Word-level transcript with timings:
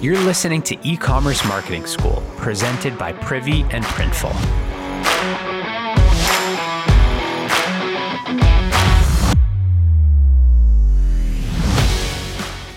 You're 0.00 0.18
listening 0.20 0.62
to 0.62 0.78
E 0.82 0.96
Commerce 0.96 1.44
Marketing 1.44 1.84
School, 1.84 2.22
presented 2.38 2.96
by 2.96 3.12
Privy 3.12 3.64
and 3.64 3.84
Printful. 3.84 4.32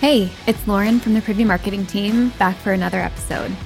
Hey, 0.00 0.30
it's 0.46 0.68
Lauren 0.68 1.00
from 1.00 1.14
the 1.14 1.22
Privy 1.22 1.44
Marketing 1.44 1.86
team 1.86 2.28
back 2.38 2.56
for 2.56 2.74
another 2.74 3.00
episode. 3.00 3.56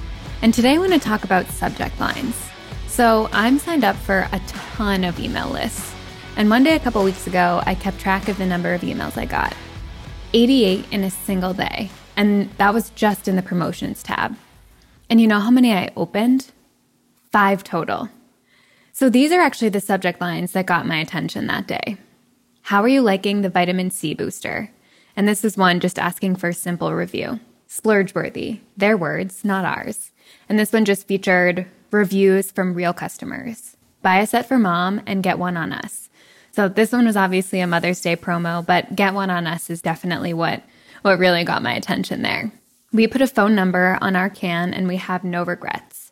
And 0.41 0.53
today 0.53 0.75
I 0.75 0.77
want 0.77 0.93
to 0.93 0.99
talk 0.99 1.25
about 1.25 1.45
subject 1.47 1.99
lines. 1.99 2.41
So 2.87 3.27
I'm 3.33 3.59
signed 3.59 3.83
up 3.83 3.97
for 3.97 4.29
a 4.31 4.39
ton 4.47 5.03
of 5.03 5.19
email 5.19 5.49
lists. 5.49 5.93
And 6.37 6.49
one 6.49 6.63
day 6.63 6.77
a 6.77 6.79
couple 6.79 7.03
weeks 7.03 7.27
ago, 7.27 7.61
I 7.65 7.75
kept 7.75 7.99
track 7.99 8.29
of 8.29 8.37
the 8.37 8.45
number 8.45 8.73
of 8.73 8.83
emails 8.83 9.17
I 9.17 9.25
got 9.25 9.53
88 10.31 10.85
in 10.93 11.03
a 11.03 11.09
single 11.09 11.53
day. 11.53 11.89
And 12.19 12.51
that 12.57 12.73
was 12.73 12.89
just 12.89 13.29
in 13.29 13.37
the 13.37 13.41
promotions 13.41 14.03
tab. 14.03 14.35
And 15.09 15.21
you 15.21 15.27
know 15.27 15.39
how 15.39 15.51
many 15.51 15.71
I 15.71 15.89
opened? 15.95 16.51
Five 17.31 17.63
total. 17.63 18.09
So 18.91 19.09
these 19.09 19.31
are 19.31 19.39
actually 19.39 19.69
the 19.69 19.79
subject 19.79 20.19
lines 20.19 20.51
that 20.51 20.65
got 20.65 20.85
my 20.85 20.97
attention 20.97 21.47
that 21.47 21.65
day. 21.65 21.95
How 22.63 22.81
are 22.81 22.89
you 22.89 23.01
liking 23.01 23.39
the 23.39 23.47
vitamin 23.47 23.89
C 23.89 24.13
booster? 24.13 24.69
And 25.15 25.29
this 25.29 25.45
is 25.45 25.55
one 25.55 25.79
just 25.79 25.97
asking 25.97 26.35
for 26.35 26.49
a 26.49 26.53
simple 26.53 26.93
review. 26.93 27.39
Splurge 27.67 28.13
worthy, 28.13 28.59
their 28.75 28.97
words, 28.97 29.45
not 29.45 29.63
ours. 29.63 30.11
And 30.49 30.59
this 30.59 30.73
one 30.73 30.83
just 30.83 31.07
featured 31.07 31.67
reviews 31.89 32.51
from 32.51 32.73
real 32.73 32.91
customers. 32.91 33.77
Buy 34.01 34.17
a 34.17 34.27
set 34.27 34.45
for 34.45 34.59
mom 34.59 35.01
and 35.05 35.23
get 35.23 35.39
one 35.39 35.55
on 35.55 35.71
us. 35.71 36.09
So 36.51 36.67
this 36.67 36.91
one 36.91 37.05
was 37.05 37.15
obviously 37.15 37.61
a 37.61 37.67
Mother's 37.67 38.01
Day 38.01 38.17
promo, 38.17 38.65
but 38.65 38.93
get 38.93 39.13
one 39.13 39.29
on 39.29 39.47
us 39.47 39.69
is 39.69 39.81
definitely 39.81 40.33
what 40.33 40.63
what 41.01 41.19
really 41.19 41.43
got 41.43 41.63
my 41.63 41.73
attention 41.73 42.21
there. 42.21 42.51
We 42.91 43.07
put 43.07 43.21
a 43.21 43.27
phone 43.27 43.55
number 43.55 43.97
on 44.01 44.15
our 44.15 44.29
can 44.29 44.73
and 44.73 44.87
we 44.87 44.97
have 44.97 45.23
no 45.23 45.43
regrets. 45.43 46.11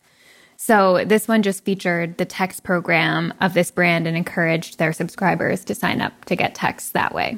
So 0.57 1.03
this 1.05 1.27
one 1.27 1.43
just 1.43 1.63
featured 1.63 2.17
the 2.17 2.25
text 2.25 2.63
program 2.63 3.33
of 3.41 3.53
this 3.53 3.71
brand 3.71 4.07
and 4.07 4.17
encouraged 4.17 4.77
their 4.77 4.93
subscribers 4.93 5.63
to 5.65 5.75
sign 5.75 6.01
up 6.01 6.25
to 6.25 6.35
get 6.35 6.55
texts 6.55 6.91
that 6.91 7.13
way. 7.13 7.37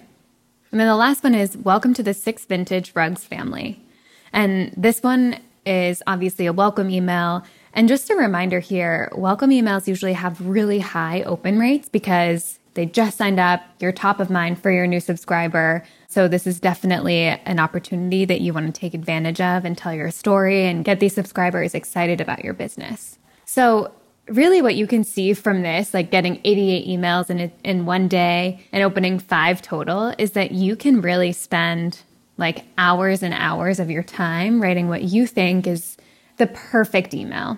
And 0.72 0.80
then 0.80 0.88
the 0.88 0.96
last 0.96 1.24
one 1.24 1.36
is 1.36 1.58
Welcome 1.58 1.94
to 1.96 2.04
the 2.04 2.14
Six 2.14 2.46
Vintage 2.46 2.92
Rugs 2.96 3.24
family. 3.24 3.84
And 4.32 4.72
this 4.78 5.02
one 5.02 5.40
is 5.66 6.04
obviously 6.06 6.46
a 6.46 6.54
welcome 6.54 6.90
email. 6.90 7.44
And 7.74 7.88
just 7.88 8.10
a 8.10 8.16
reminder 8.16 8.60
here 8.60 9.10
welcome 9.16 9.50
emails 9.52 9.88
usually 9.88 10.14
have 10.14 10.46
really 10.46 10.80
high 10.80 11.24
open 11.24 11.60
rates 11.60 11.90
because 11.90 12.59
they 12.74 12.86
just 12.86 13.18
signed 13.18 13.40
up, 13.40 13.62
you're 13.80 13.92
top 13.92 14.20
of 14.20 14.30
mind 14.30 14.62
for 14.62 14.72
your 14.72 14.88
new 14.88 15.00
subscriber. 15.00 15.84
So, 16.08 16.28
this 16.28 16.48
is 16.48 16.60
definitely 16.60 17.24
an 17.24 17.60
opportunity 17.60 18.26
that 18.26 18.42
you 18.42 18.54
want 18.54 18.74
to 18.74 18.80
take 18.80 18.94
advantage 18.94 19.42
of 19.42 19.66
and 19.66 19.78
tell 19.78 19.94
your 19.94 20.12
story 20.12 20.66
and 20.66 20.86
get 20.86 21.00
these 21.00 21.14
subscribers 21.14 21.74
excited 21.74 22.22
about 22.22 22.44
your 22.44 22.54
business. 22.54 23.18
So, 23.46 23.92
really 24.28 24.62
what 24.62 24.76
you 24.76 24.88
can 24.88 25.04
see 25.04 25.34
from 25.34 25.62
this, 25.64 25.94
like 25.94 26.12
getting 26.12 26.40
88 26.44 26.88
emails 26.88 27.30
in, 27.30 27.40
a, 27.40 27.52
in 27.64 27.86
one 27.86 28.08
day 28.08 28.66
and 28.72 28.84
opening 28.84 29.20
five 29.20 29.62
total, 29.62 30.14
is 30.18 30.32
that 30.32 30.52
you 30.52 30.76
can 30.76 31.02
really 31.02 31.32
spend 31.32 32.02
like 32.38 32.66
hours 32.78 33.22
and 33.22 33.34
hours 33.34 33.80
of 33.80 33.92
your 33.92 34.04
time 34.04 34.62
writing 34.62 34.88
what 34.88 35.04
you 35.04 35.28
think 35.28 35.68
is 35.68 35.98
the 36.38 36.48
perfect 36.48 37.14
email. 37.14 37.58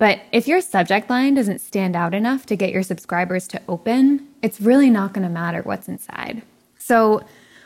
But 0.00 0.22
if 0.32 0.48
your 0.48 0.62
subject 0.62 1.10
line 1.10 1.34
doesn't 1.34 1.60
stand 1.60 1.94
out 1.94 2.14
enough 2.14 2.46
to 2.46 2.56
get 2.56 2.72
your 2.72 2.82
subscribers 2.82 3.46
to 3.48 3.60
open, 3.68 4.26
it's 4.40 4.58
really 4.58 4.88
not 4.88 5.12
going 5.12 5.24
to 5.24 5.28
matter 5.28 5.60
what's 5.60 5.88
inside. 5.88 6.40
So, 6.78 7.22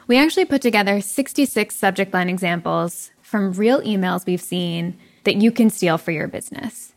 we 0.08 0.18
actually 0.18 0.44
put 0.44 0.60
together 0.60 1.00
66 1.00 1.74
subject 1.74 2.12
line 2.12 2.28
examples 2.28 3.12
from 3.22 3.52
real 3.52 3.80
emails 3.82 4.26
we've 4.26 4.40
seen 4.40 4.98
that 5.22 5.36
you 5.36 5.52
can 5.52 5.70
steal 5.70 5.96
for 5.96 6.10
your 6.10 6.26
business 6.26 6.92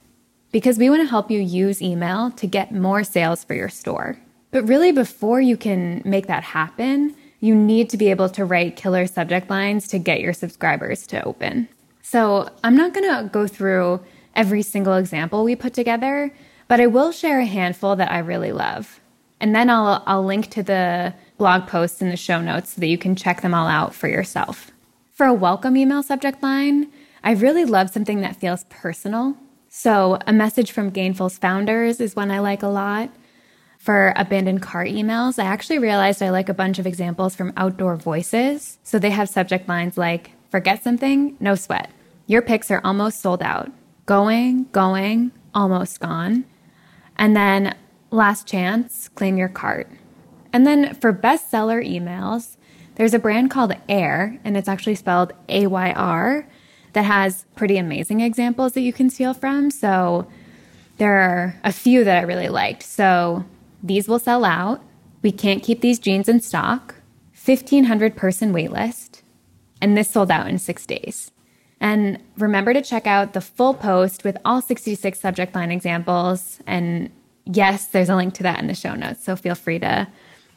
because 0.51 0.79
we 0.79 0.89
want 0.89 1.03
to 1.03 1.07
help 1.07 1.29
you 1.29 1.39
use 1.39 1.81
email 1.81 2.31
to 2.31 2.47
get 2.47 2.73
more 2.73 3.03
sales 3.03 3.43
for 3.43 3.53
your 3.53 3.69
store. 3.69 4.17
But 4.49 4.67
really, 4.67 4.91
before 4.91 5.39
you 5.39 5.55
can 5.55 6.01
make 6.03 6.25
that 6.27 6.43
happen, 6.43 7.15
you 7.39 7.53
need 7.53 7.91
to 7.91 7.97
be 7.97 8.09
able 8.09 8.29
to 8.29 8.43
write 8.43 8.75
killer 8.75 9.05
subject 9.05 9.51
lines 9.51 9.87
to 9.89 9.99
get 9.99 10.19
your 10.19 10.33
subscribers 10.33 11.05
to 11.07 11.23
open. 11.23 11.69
So, 12.01 12.49
I'm 12.63 12.75
not 12.75 12.95
going 12.95 13.07
to 13.07 13.29
go 13.29 13.45
through 13.45 14.01
every 14.37 14.61
single 14.61 14.95
example 14.95 15.43
we 15.43 15.55
put 15.55 15.73
together, 15.73 16.31
but 16.69 16.79
I 16.79 16.87
will 16.87 17.11
share 17.11 17.39
a 17.39 17.45
handful 17.45 17.97
that 17.97 18.11
I 18.11 18.19
really 18.19 18.53
love. 18.53 19.01
And 19.41 19.53
then 19.53 19.69
I'll, 19.69 20.01
I'll 20.05 20.23
link 20.23 20.49
to 20.51 20.63
the 20.63 21.13
blog 21.37 21.67
posts 21.67 22.01
in 22.01 22.09
the 22.09 22.15
show 22.15 22.39
notes 22.39 22.75
so 22.75 22.79
that 22.79 22.87
you 22.87 22.97
can 22.97 23.15
check 23.15 23.41
them 23.41 23.53
all 23.53 23.67
out 23.67 23.93
for 23.93 24.07
yourself. 24.07 24.71
For 25.11 25.25
a 25.25 25.33
welcome 25.33 25.75
email 25.75 26.01
subject 26.03 26.41
line, 26.41 26.87
I 27.23 27.31
really 27.31 27.65
love 27.65 27.89
something 27.89 28.21
that 28.21 28.37
feels 28.37 28.63
personal 28.69 29.35
so, 29.79 30.17
a 30.25 30.33
message 30.33 30.71
from 30.71 30.91
Gainful's 30.91 31.37
founders 31.37 31.99
is 31.99 32.15
one 32.15 32.31
I 32.31 32.39
like 32.39 32.63
a 32.63 32.67
lot. 32.67 33.11
For 33.77 34.11
abandoned 34.15 34.63
cart 34.63 34.87
emails, 34.87 35.37
I 35.37 35.45
actually 35.45 35.77
realized 35.77 36.23
I 36.23 36.31
like 36.31 36.49
a 36.49 36.53
bunch 36.55 36.79
of 36.79 36.87
examples 36.87 37.35
from 37.35 37.53
Outdoor 37.55 37.95
Voices. 37.95 38.79
So, 38.81 38.97
they 38.97 39.11
have 39.11 39.29
subject 39.29 39.67
lines 39.69 39.95
like, 39.95 40.31
Forget 40.49 40.83
something, 40.83 41.37
no 41.39 41.53
sweat. 41.53 41.91
Your 42.25 42.41
picks 42.41 42.71
are 42.71 42.81
almost 42.83 43.21
sold 43.21 43.43
out. 43.43 43.69
Going, 44.07 44.63
going, 44.71 45.31
almost 45.53 45.99
gone. 45.99 46.45
And 47.17 47.35
then, 47.35 47.75
last 48.09 48.47
chance, 48.47 49.09
claim 49.09 49.37
your 49.37 49.49
cart. 49.49 49.87
And 50.51 50.65
then 50.65 50.95
for 50.95 51.13
bestseller 51.13 51.87
emails, 51.87 52.57
there's 52.95 53.13
a 53.13 53.19
brand 53.19 53.51
called 53.51 53.73
Air, 53.87 54.39
and 54.43 54.57
it's 54.57 54.67
actually 54.67 54.95
spelled 54.95 55.33
A 55.49 55.67
Y 55.67 55.91
R 55.91 56.47
that 56.93 57.03
has 57.03 57.45
pretty 57.55 57.77
amazing 57.77 58.21
examples 58.21 58.73
that 58.73 58.81
you 58.81 58.91
can 58.91 59.09
steal 59.09 59.35
from. 59.35 59.69
So 59.69 60.27
there 60.97 61.17
are 61.17 61.59
a 61.63 61.71
few 61.71 62.03
that 62.03 62.17
I 62.17 62.21
really 62.21 62.49
liked. 62.49 62.81
So 62.81 63.45
these 63.83 64.07
will 64.07 64.19
sell 64.19 64.43
out. 64.45 64.81
We 65.21 65.31
can't 65.31 65.61
keep 65.61 65.81
these 65.81 65.99
jeans 65.99 66.27
in 66.27 66.39
stock. 66.39 66.95
1500 67.45 68.15
person 68.15 68.53
waitlist. 68.53 69.21
And 69.79 69.95
this 69.95 70.09
sold 70.09 70.31
out 70.31 70.47
in 70.47 70.57
six 70.57 70.85
days. 70.85 71.31
And 71.79 72.19
remember 72.37 72.73
to 72.73 72.81
check 72.81 73.05
out 73.05 73.33
the 73.33 73.41
full 73.41 73.73
post 73.73 74.23
with 74.23 74.37
all 74.43 74.61
66 74.61 75.19
subject 75.19 75.53
line 75.55 75.71
examples. 75.71 76.59
And 76.65 77.11
yes, 77.45 77.87
there's 77.87 78.09
a 78.09 78.15
link 78.15 78.33
to 78.35 78.43
that 78.43 78.59
in 78.59 78.67
the 78.67 78.73
show 78.73 78.95
notes. 78.95 79.23
So 79.23 79.35
feel 79.35 79.55
free 79.55 79.79
to 79.79 80.07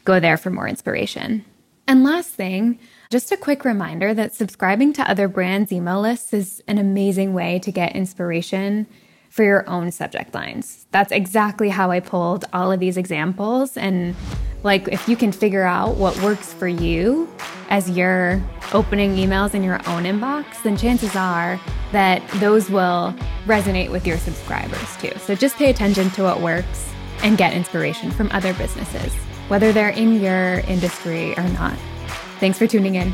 go 0.05 0.19
there 0.19 0.37
for 0.37 0.51
more 0.51 0.67
inspiration. 0.67 1.45
And 1.87 2.05
last 2.05 2.31
thing, 2.31 2.79
just 3.11 3.33
a 3.33 3.37
quick 3.37 3.65
reminder 3.65 4.15
that 4.15 4.35
subscribing 4.35 4.93
to 4.95 5.11
other 5.11 5.27
brands' 5.27 5.73
email 5.73 6.01
lists 6.01 6.33
is 6.33 6.63
an 6.69 6.79
amazing 6.79 7.35
way 7.35 7.59
to 7.59 7.73
get 7.73 7.97
inspiration 7.97 8.87
for 9.29 9.45
your 9.45 9.69
own 9.69 9.91
subject 9.91 10.35
lines. 10.35 10.87
That's 10.93 11.13
exactly 11.13 11.69
how 11.69 11.91
I 11.91 12.01
pulled 12.01 12.45
all 12.53 12.71
of 12.71 12.81
these 12.81 12.97
examples. 12.97 13.77
And 13.77 14.15
like, 14.63 14.89
if 14.89 15.09
you 15.09 15.17
can 15.17 15.33
figure 15.33 15.65
out 15.65 15.97
what 15.97 16.21
works 16.23 16.53
for 16.53 16.69
you 16.69 17.29
as 17.71 17.91
you're 17.91 18.43
opening 18.73 19.17
emails 19.17 19.55
in 19.55 19.63
your 19.63 19.77
own 19.89 20.05
inbox, 20.05 20.63
then 20.63 20.77
chances 20.77 21.17
are 21.17 21.61
that 21.93 22.27
those 22.41 22.71
will 22.71 23.15
resonate 23.47 23.91
with 23.91 24.07
your 24.07 24.19
subscribers 24.19 24.97
too. 24.99 25.13
So 25.19 25.35
just 25.35 25.57
pay 25.57 25.71
attention 25.71 26.11
to 26.11 26.23
what 26.23 26.41
works 26.41 26.91
and 27.23 27.37
get 27.37 27.53
inspiration 27.53 28.11
from 28.11 28.31
other 28.33 28.55
businesses, 28.55 29.13
whether 29.49 29.73
they're 29.73 29.91
in 29.91 30.21
your 30.21 30.61
industry 30.61 31.37
or 31.37 31.49
not. 31.51 31.77
Thanks 32.39 32.59
for 32.59 32.67
tuning 32.67 32.95
in. 32.95 33.13